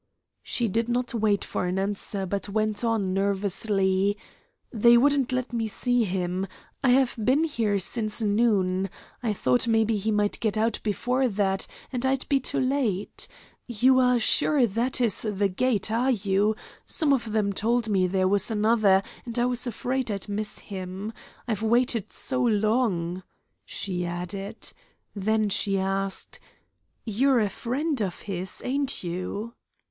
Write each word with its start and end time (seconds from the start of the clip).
She 0.41 0.67
did 0.67 0.89
not 0.89 1.13
wait 1.13 1.45
for 1.45 1.65
an 1.67 1.77
answer, 1.77 2.25
but 2.25 2.49
went 2.49 2.83
on, 2.83 3.13
nervously: 3.13 4.17
"They 4.73 4.97
wouldn't 4.97 5.31
let 5.31 5.53
me 5.53 5.67
see 5.67 6.05
him. 6.05 6.47
I 6.83 6.89
have 6.89 7.15
been 7.23 7.43
here 7.43 7.77
since 7.77 8.19
noon. 8.19 8.89
I 9.21 9.31
thought 9.33 9.67
maybe 9.67 9.97
he 9.97 10.09
might 10.09 10.39
get 10.39 10.57
out 10.57 10.79
before 10.81 11.27
that, 11.27 11.67
and 11.93 12.03
I'd 12.03 12.27
be 12.29 12.39
too 12.39 12.59
late. 12.59 13.27
You 13.67 13.99
are 13.99 14.17
sure 14.17 14.65
that 14.65 14.99
is 14.99 15.21
the 15.21 15.47
gate, 15.47 15.91
are 15.91 16.09
you? 16.09 16.55
Some 16.87 17.13
of 17.13 17.31
them 17.31 17.53
told 17.53 17.87
me 17.87 18.07
there 18.07 18.27
was 18.27 18.49
another, 18.49 19.03
and 19.23 19.37
I 19.37 19.45
was 19.45 19.67
afraid 19.67 20.09
I'd 20.09 20.27
miss 20.27 20.57
him. 20.57 21.13
I've 21.47 21.61
waited 21.61 22.11
so 22.11 22.41
long," 22.41 23.21
she 23.65 24.03
added. 24.03 24.73
Then 25.15 25.49
she 25.49 25.77
asked, 25.77 26.39
"You're 27.05 27.39
a 27.39 27.49
friend 27.49 28.01
of 28.01 28.21
his, 28.21 28.63
ain't 28.65 29.03
you?" 29.03 29.53